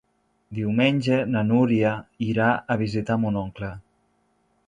Diumenge 0.59 1.19
na 1.33 1.43
Núria 1.49 1.91
irà 2.29 2.49
a 2.75 2.79
visitar 2.83 3.21
mon 3.27 3.37
oncle. 3.45 3.73